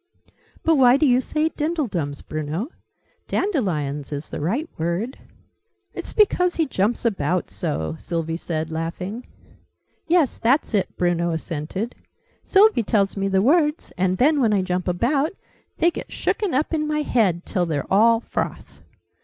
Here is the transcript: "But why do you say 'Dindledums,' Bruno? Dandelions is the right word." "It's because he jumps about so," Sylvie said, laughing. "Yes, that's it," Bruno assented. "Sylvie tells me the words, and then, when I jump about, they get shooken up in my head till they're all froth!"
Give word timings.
"But 0.63 0.77
why 0.77 0.97
do 0.97 1.05
you 1.05 1.21
say 1.21 1.49
'Dindledums,' 1.49 2.23
Bruno? 2.27 2.69
Dandelions 3.27 4.11
is 4.11 4.29
the 4.29 4.39
right 4.41 4.67
word." 4.79 5.19
"It's 5.93 6.11
because 6.11 6.55
he 6.55 6.65
jumps 6.65 7.05
about 7.05 7.51
so," 7.51 7.97
Sylvie 7.99 8.35
said, 8.35 8.71
laughing. 8.71 9.27
"Yes, 10.07 10.39
that's 10.39 10.73
it," 10.73 10.89
Bruno 10.97 11.29
assented. 11.33 11.93
"Sylvie 12.41 12.81
tells 12.81 13.15
me 13.15 13.27
the 13.27 13.43
words, 13.43 13.93
and 13.95 14.17
then, 14.17 14.41
when 14.41 14.53
I 14.53 14.63
jump 14.63 14.87
about, 14.87 15.33
they 15.77 15.91
get 15.91 16.07
shooken 16.09 16.51
up 16.51 16.73
in 16.73 16.87
my 16.87 17.03
head 17.03 17.45
till 17.45 17.67
they're 17.67 17.93
all 17.93 18.21
froth!" 18.21 18.81